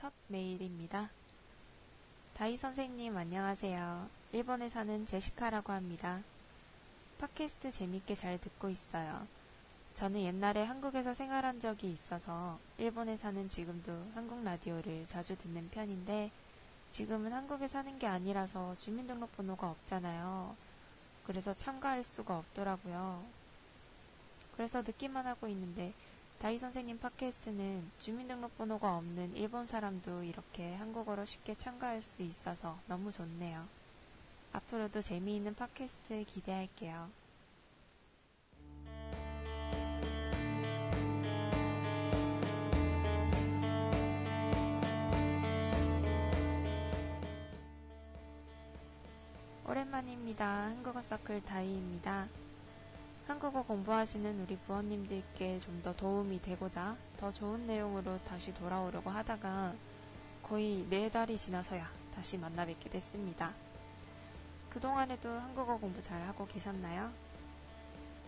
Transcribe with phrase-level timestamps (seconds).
[0.00, 1.10] 첫 메일입니다.
[2.34, 4.08] 다이 선생님 안녕하세요.
[4.30, 6.22] 일본에 사는 제시카라고 합니다.
[7.18, 9.26] 팟캐스트 재밌게 잘 듣고 있어요.
[9.96, 16.30] 저는 옛날에 한국에서 생활한 적이 있어서 일본에 사는 지금도 한국 라디오를 자주 듣는 편인데
[16.92, 20.54] 지금은 한국에 사는 게 아니라서 주민등록번호가 없잖아요.
[21.26, 23.24] 그래서 참가할 수가 없더라고요.
[24.54, 25.92] 그래서 듣기만 하고 있는데
[26.38, 33.66] 다이 선생님 팟캐스트는 주민등록번호가 없는 일본 사람도 이렇게 한국어로 쉽게 참가할 수 있어서 너무 좋네요.
[34.52, 37.10] 앞으로도 재미있는 팟캐스트 기대할게요.
[49.66, 50.46] 오랜만입니다.
[50.46, 52.28] 한국어 서클 다이입니다.
[53.28, 59.74] 한국어 공부하시는 우리 부모님들께 좀 더 도움이 되고자 더 좋은 내용으로 다시 돌아오려고 하다가
[60.42, 63.52] 거의 네 달이 지나서야 다시 만나 뵙게 됐습니다.
[64.70, 67.12] 그동안에도 한국어 공부 잘 하고 계셨나요?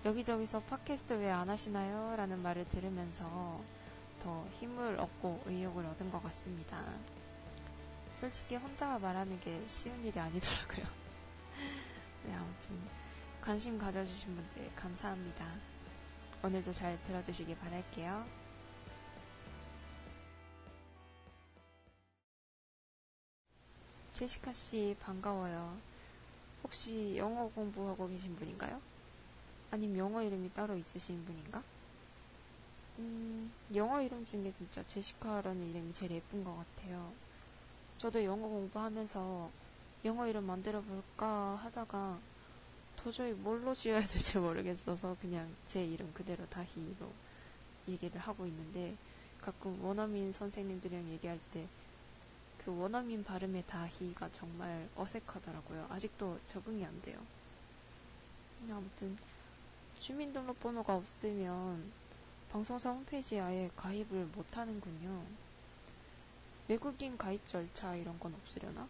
[0.05, 2.15] 여기저기서 팟캐스트 왜 안 하시나요?
[2.17, 3.61] 라는 말을 들으면서
[4.23, 6.79] 더 힘을 얻고 의욕을 얻은 것 같습니다.
[8.21, 10.85] 솔직히 혼자 말하는 게 쉬운 일이 아니더라고요.
[12.27, 13.00] 네, 아무튼
[13.41, 15.47] 관심 가져주신 분들 감사합니다.
[16.43, 18.27] 오늘도 잘 들어주시길 바랄게요.
[24.13, 25.79] 제시카 씨 반가워요.
[26.63, 28.79] 혹시 영어 공부하고 계신 분인가요?
[29.71, 31.63] 아님 영어 이름이 따로 있으신 분인가?
[32.99, 37.11] 음, 영어 이름 중에 진짜 제시카라는 이름이 제일 예쁜 것 같아요.
[37.97, 39.51] 저도 영어 공부하면서
[40.05, 42.19] 영어 이름 만들어 볼까 하다가
[43.03, 47.11] 도저히 뭘로 지어야 될지 모르겠어서 그냥 제 이름 그대로 다희로
[47.89, 48.95] 얘기를 하고 있는데
[49.41, 51.67] 가끔 원어민 선생님들이랑 얘기할 때
[52.65, 55.87] 그 원어민 발음의 다희가 정말 어색하더라고요.
[55.89, 57.19] 아직도 적응이 안 돼요.
[58.71, 59.17] 아무튼
[59.99, 61.91] 주민등록번호가 없으면
[62.53, 65.25] 방송사 홈페이지에 아예 가입을 못 하는군요.
[66.69, 68.87] 외국인 가입 절차 이런 건 없으려나?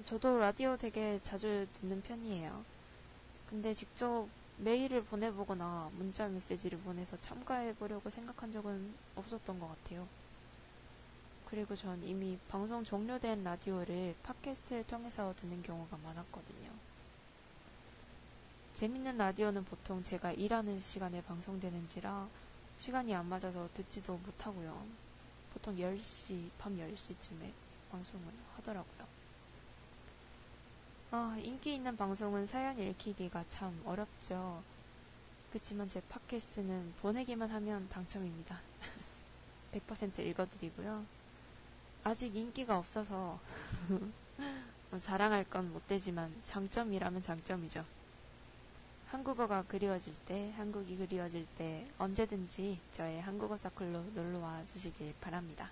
[0.00, 2.64] 저도 라디오 되게 자주 듣는 편이에요.
[3.50, 4.26] 근데 직접
[4.56, 10.08] 메일을 보내보거나 문자 메시지를 보내서 참가해보려고 생각한 적은 없었던 것 같아요.
[11.50, 16.70] 그리고 전 이미 방송 종료된 라디오를 팟캐스트를 통해서 듣는 경우가 많았거든요.
[18.74, 22.28] 재밌는 라디오는 보통 제가 일하는 시간에 방송되는지라
[22.78, 24.86] 시간이 안 맞아서 듣지도 못하고요.
[25.52, 27.52] 보통 10시, 밤 10시쯤에
[27.90, 29.11] 방송을 하더라고요.
[31.14, 34.62] 아, 인기 있는 방송은 사연 읽히기가 참 어렵죠.
[35.52, 38.58] 그치만 제 팟캐스트는 보내기만 하면 당첨입니다.
[39.72, 41.04] 100% 읽어드리고요.
[42.04, 43.38] 아직 인기가 없어서
[44.90, 47.84] 뭐 자랑할 건 못 되지만 장점이라면 장점이죠.
[49.08, 55.70] 한국어가 그리워질 때, 한국이 그리워질 때 언제든지 저의 한국어 서클로 놀러와 주시길 바랍니다.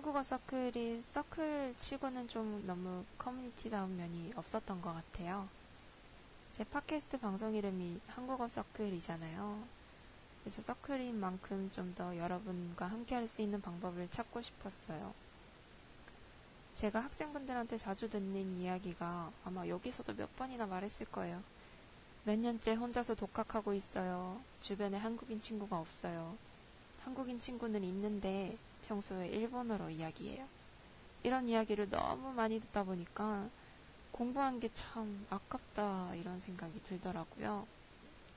[0.00, 5.46] 한국어 서클이 서클 치고는 좀 너무 커뮤니티다운 면이 없었던 것 같아요.
[6.54, 9.62] 제 팟캐스트 방송 이름이 한국어 서클이잖아요.
[10.42, 15.12] 그래서 서클인 만큼 좀 더 여러분과 함께 할 수 있는 방법을 찾고 싶었어요.
[16.76, 21.42] 제가 학생분들한테 자주 듣는 이야기가 아마 여기서도 몇 번이나 말했을 거예요.
[22.24, 24.40] 몇 년째 혼자서 독학하고 있어요.
[24.62, 26.38] 주변에 한국인 친구가 없어요.
[27.04, 28.56] 한국인 친구는 있는데
[28.90, 30.48] 평소에 일본어로 이야기해요.
[31.22, 33.48] 이런 이야기를 너무 많이 듣다 보니까
[34.10, 37.68] 공부한 게 참 아깝다 이런 생각이 들더라고요.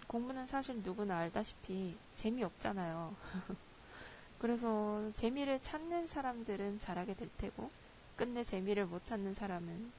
[0.07, 3.15] 공부는 사실 누구나 알다시피 재미없잖아요.
[4.37, 7.71] 그래서 재미를 찾는 사람들은 잘하게 될 테고
[8.15, 9.91] 끝내 재미를 못 찾는 사람은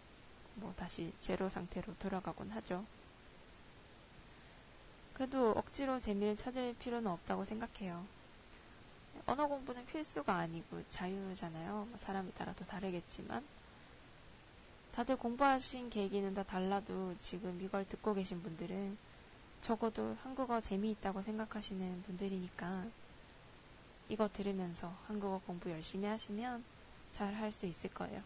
[0.55, 2.85] 뭐 다시 제로 상태로 돌아가곤 하죠.
[5.15, 8.07] 그래도 억지로 재미를 찾을 필요는 없다고 생각해요.
[9.27, 11.87] 언어 공부는 필수가 아니고 자유잖아요.
[11.91, 13.45] 뭐 사람에 따라 또 다르겠지만.
[14.93, 18.97] 다들 공부하신 계기는 다 달라도 지금 이걸 듣고 계신 분들은
[19.61, 22.87] 적어도 한국어 재미있다고 생각하시는 분들이니까
[24.09, 26.63] 이거 들으면서 한국어 공부 열심히 하시면
[27.13, 28.23] 잘 할 수 있을 거예요.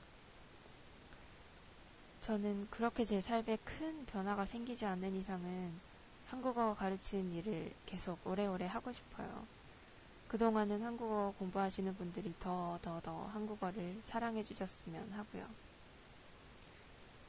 [2.21, 5.73] 저는 그렇게 제 삶에 큰 변화가 생기지 않는 이상은
[6.27, 9.47] 한국어 가르치는 일을 계속 오래오래 하고 싶어요.
[10.28, 15.46] 그동안은 한국어 공부하시는 분들이 더, 더, 더 한국어를 사랑해 주셨으면 하고요.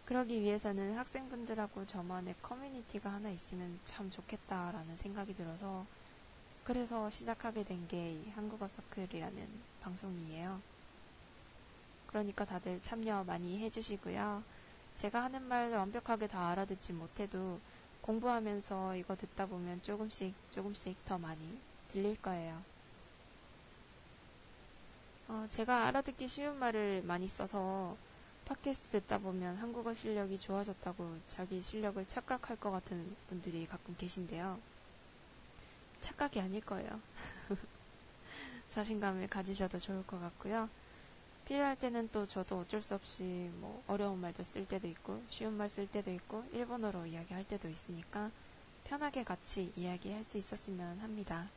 [0.04, 5.86] 그러기 위해서는 학생분들하고 저만의 커뮤니티가 하나 있으면 참 좋겠다라는 생각이 들어서
[6.66, 9.48] 그래서 시작하게 된게이 한국어 서클이라는
[9.82, 10.60] 방송이에요.
[12.08, 14.44] 그러니까 다들 참여 많이 해주시고요.
[14.96, 17.62] 제가 하는 말 완벽하게 다 알아듣지 못해도
[18.02, 21.62] 공부하면서 이거 듣다 보면 조금씩 조금씩 더 많이
[21.92, 22.69] 들릴 거예요.
[25.30, 27.96] 어, 제가 알아듣기 쉬운 말을 많이 써서
[28.46, 34.60] 팟캐스트 듣다 보면 한국어 실력이 좋아졌다고 자기 실력을 착각할 것 같은 분들이 가끔 계신데요.
[36.02, 37.00] 착각이 아닐 거예요.
[38.70, 40.68] 자신감을 가지셔도 좋을 것 같고요.
[41.46, 43.24] 필요할 때는 또 저도 어쩔 수 없이
[43.60, 48.32] 뭐 어려운 말도 쓸 때도 있고 쉬운 말 쓸 때도 있고 일본어로 이야기할 때도 있으니까
[48.86, 51.50] 편하게 같이 이야기할 수 있었으면 합니다.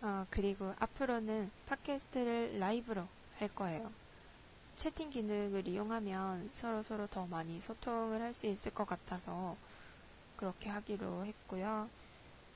[0.00, 3.06] 어, 그리고 앞으로는 팟캐스트를 라이브로
[3.38, 3.90] 할 거예요.
[4.76, 9.56] 채팅 기능을 이용하면 서로 서로 더 많이 소통을 할 수 있을 것 같아서
[10.36, 11.88] 그렇게 하기로 했고요.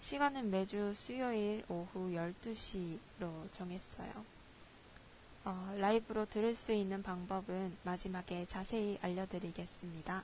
[0.01, 4.25] 시간은 매주 수요일 오후 12시로 정했어요.
[5.45, 10.23] 어, 라이브로 들을 수 있는 방법은 마지막에 자세히 알려드리겠습니다.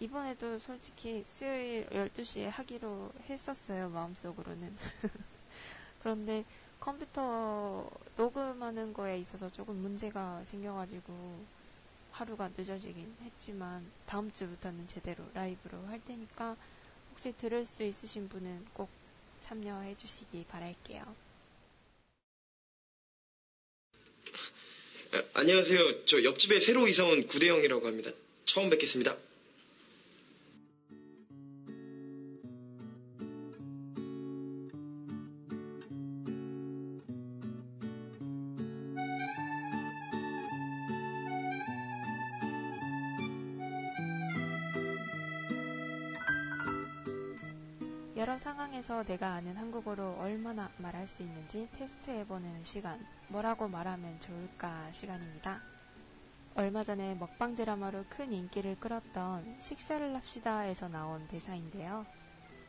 [0.00, 4.76] 이번에도 솔직히 수요일 12시에 하기로 했었어요, 마음속으로는.
[6.00, 6.44] 그런데
[6.78, 11.12] 컴퓨터 녹음하는 거에 있어서 조금 문제가 생겨가지고
[12.12, 16.56] 하루가 늦어지긴 했지만 다음 주부터는 제대로 라이브로 할 테니까
[17.10, 18.88] 혹시 들을 수 있으신 분은 꼭
[19.40, 21.02] 참여해 주시기 바랄게요.
[25.12, 26.04] 아, 안녕하세요.
[26.04, 28.10] 저 옆집에 새로 이사 온 구대영이라고 합니다.
[28.44, 29.16] 처음 뵙겠습니다.
[48.88, 55.60] 상황에서 내가 아는 한국어로 얼마나 말할 수 있는지 테스트해보는 시간, 뭐라고 말하면 좋을까 시간입니다.
[56.54, 62.06] 얼마 전에 먹방 드라마로 큰 인기를 끌었던 식사를 합시다에서 나온 대사인데요.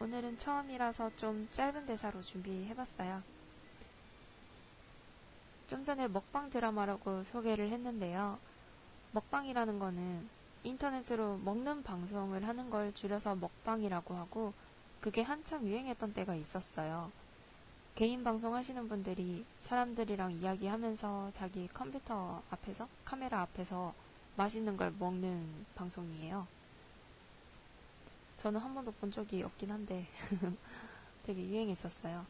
[0.02, 3.24] 오늘은 처음이라서 좀 짧은 대사로 준비해봤어요.
[5.68, 8.38] 좀 전에 먹방 드라마라고 소개를 했는데요.
[9.14, 10.28] 먹방이라는 거는
[10.64, 14.54] 인터넷으로 먹는 방송을 하는 걸 줄여서 먹방이라고 하고
[15.02, 17.12] 그게 한참 유행했던 때가 있었어요.
[17.96, 23.94] 개인 방송 하시는 분들이 사람들이랑 이야기하면서 자기 컴퓨터 앞에서, 카메라 앞에서
[24.36, 26.48] 맛있는 걸 먹는 방송이에요.
[28.38, 30.08] 저는 한 번도 본 적이 없긴 한데
[31.26, 32.26] 되게 유행했었어요.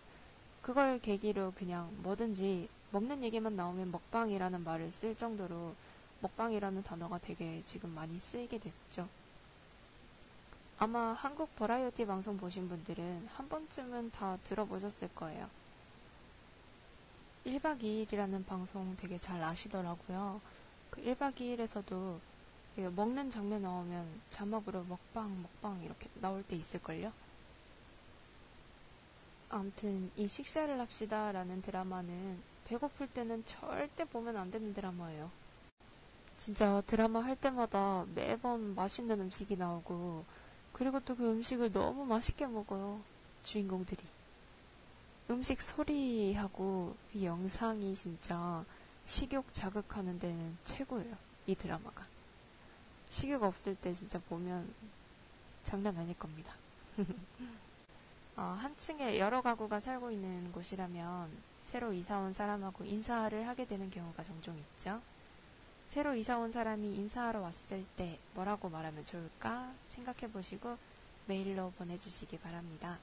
[0.61, 5.75] 그걸 계기로 그냥 뭐든지 먹는 얘기만 나오면 먹방이라는 말을 쓸 정도로
[6.21, 9.07] 먹방이라는 단어가 되게 지금 많이 쓰이게 됐죠.
[10.81, 15.49] 아마 한국 버라이어티 방송 보신 분들은 한 번쯤은 다 들어보셨을 거예요.
[17.45, 20.39] 1박 2일이라는 방송 되게 잘 아시더라고요.
[20.89, 22.19] 그 1박 2일에서도
[22.95, 27.11] 먹는 장면 나오면 자막으로 먹방, 먹방 이렇게 나올 때 있을걸요?
[29.49, 35.29] 아무튼 이 식사를 합시다 라는 드라마는 배고플 때는 절대 보면 안 되는 드라마예요.
[36.37, 40.38] 진짜 드라마 할 때마다 매번 맛있는 음식이 나오고
[40.79, 43.01] 그리고 또 그 음식을 너무 맛있게 먹어요.
[43.43, 44.01] 주인공들이.
[45.29, 48.63] 음식 소리하고 그 영상이 진짜
[49.05, 51.17] 식욕 자극하는 데는 최고예요.
[51.47, 52.07] 이 드라마가.
[53.09, 54.73] 식욕 없을 때 진짜 보면
[55.65, 56.53] 장난 아닐 겁니다.
[58.37, 61.29] 어, 한 층에 여러 가구가 살고 있는 곳이라면
[61.65, 65.01] 새로 이사 온 사람하고 인사를 하게 되는 경우가 종종 있죠.
[65.89, 70.77] 새로 이사 온 사람이 인사하러 왔을 때 뭐라고 말하면 좋을까 생각해 보시고
[71.25, 72.99] 메일로 보내주시기 바랍니다.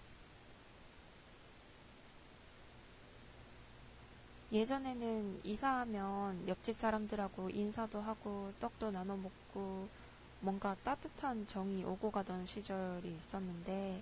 [4.52, 9.88] 예전에는 이사하면 옆집 사람들하고 인사도 하고 떡도 나눠 먹고
[10.40, 14.00] 뭔가 따뜻한 정이 오고 가던 시절이 있었는데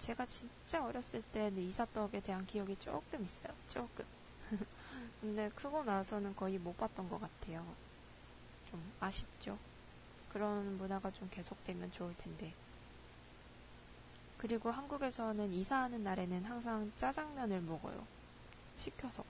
[0.00, 3.54] 제가 진짜 어렸을 때는 이사떡에 대한 기억이 조금 있어요.
[3.68, 4.13] 조금.
[5.24, 7.64] 근데 크고 나서는 거의 못 봤던 것 같아요.
[8.70, 9.56] 좀 아쉽죠.
[10.30, 12.52] 그런 문화가 좀 계속되면 좋을 텐데.
[14.36, 18.06] 그리고 한국에서는 이사하는 날에는 항상 짜장면을 먹어요.
[18.76, 19.24] 시켜서.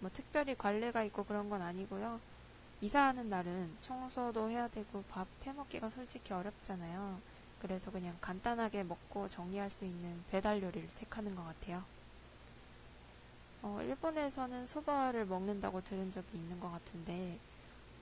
[0.00, 2.20] 뭐 특별히 관례가 있고 그런 건 아니고요.
[2.82, 7.18] 이사하는 날은 청소도 해야 되고 밥 해먹기가 솔직히 어렵잖아요.
[7.62, 11.82] 그래서 그냥 간단하게 먹고 정리할 수 있는 배달 요리를 택하는 것 같아요.
[13.62, 17.38] 어, 일본에서는 소바를 먹는다고 들은 적이 있는 것 같은데,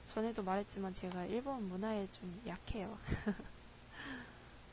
[0.06, 2.96] 전에도 말했지만 제가 일본 문화에 좀 약해요.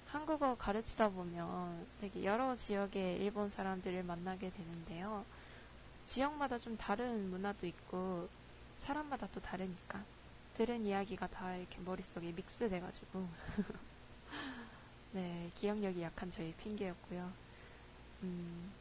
[0.07, 5.25] 한국어 가르치다 보면 되게 여러 지역의 일본 사람들을 만나게 되는데요.
[6.05, 8.29] 지역마다 좀 다른 문화도 있고
[8.77, 10.05] 사람마다 또 다르니까
[10.53, 13.27] 들은 이야기가 다 이렇게 머릿속에 믹스돼가지고
[15.11, 17.31] 네 기억력이 약한 저희 핑계였고요.
[18.23, 18.71] 음,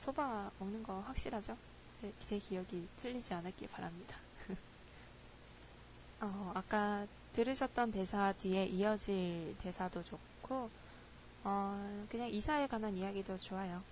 [0.00, 1.56] 소바 먹는 거 확실하죠?
[2.00, 4.16] 제, 제 기억이 틀리지 않았길 바랍니다.
[6.20, 10.70] 어, 아까 들으셨던 대사 뒤에 이어질 대사도 좋고
[11.44, 13.82] 어, 그냥 이사에 관한 이야기도 좋아요.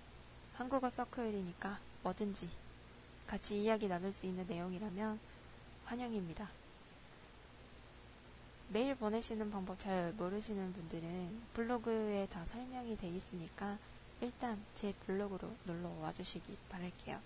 [0.55, 2.49] 한국어 서클이니까 뭐든지
[3.27, 5.19] 같이 이야기 나눌 수 있는 내용이라면
[5.85, 6.49] 환영입니다.
[8.69, 13.77] 메일 보내시는 방법 잘 모르시는 분들은 블로그에 다 설명이 돼 있으니까
[14.21, 17.19] 일단 제 블로그로 놀러 와주시기 바랄게요.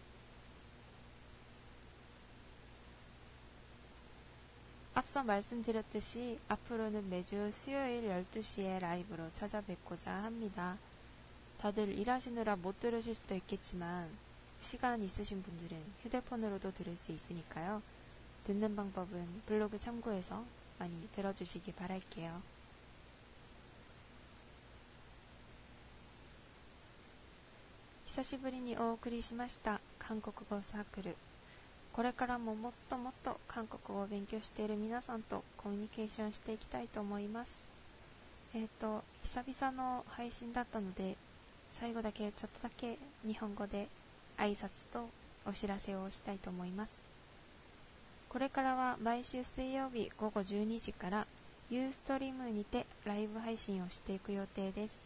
[4.95, 10.77] 앞서 말씀드렸듯이 앞으로는 매주 수요일 12시에 라이브로 찾아뵙고자 합니다.
[11.59, 14.09] 다들 일하시느라 못 들으실 수도 있겠지만
[14.59, 17.81] 시간 있으신 분들은 휴대폰으로도 들을 수 있으니까요.
[18.45, 20.45] 듣는 방법은 블로그 참고해서
[20.77, 22.52] 많이 들어주시기 바랄게요.
[28.15, 31.15] 久しぶりにお送りしました韓国語サークル。
[31.93, 37.58] これからももっともっと韓国語を勉強している皆さんとコミュニケーションしていきたいと思います。
[38.53, 41.15] えっ、ー、と久々の配信だったので
[41.72, 43.88] 最後だけちょっとだけ日本語で
[44.38, 45.10] 挨拶と
[45.48, 46.96] お知らせをしたいと思います。
[48.29, 51.25] これからは毎週水曜日午後12時から
[51.72, 55.02] ユーストリームにてライブ配信をしていく予定です。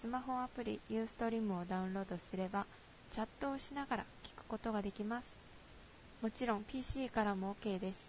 [0.00, 2.64] スマホアプリユーストリームをダウンロードすれば
[3.10, 5.42] チャットをしながら聞くことができます。
[6.22, 8.06] もちろん PC からも OK です。